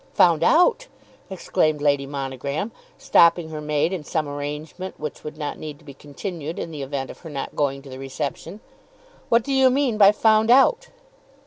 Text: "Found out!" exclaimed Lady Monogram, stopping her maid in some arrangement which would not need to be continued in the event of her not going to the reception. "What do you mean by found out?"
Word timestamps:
"Found 0.15 0.41
out!" 0.43 0.87
exclaimed 1.29 1.79
Lady 1.79 2.07
Monogram, 2.07 2.71
stopping 2.97 3.49
her 3.49 3.61
maid 3.61 3.93
in 3.93 4.03
some 4.03 4.27
arrangement 4.27 4.99
which 4.99 5.23
would 5.23 5.37
not 5.37 5.59
need 5.59 5.77
to 5.77 5.85
be 5.85 5.93
continued 5.93 6.57
in 6.57 6.71
the 6.71 6.81
event 6.81 7.11
of 7.11 7.19
her 7.19 7.29
not 7.29 7.55
going 7.55 7.83
to 7.83 7.89
the 7.91 7.99
reception. 7.99 8.61
"What 9.29 9.43
do 9.43 9.53
you 9.53 9.69
mean 9.69 9.99
by 9.99 10.11
found 10.11 10.49
out?" 10.49 10.87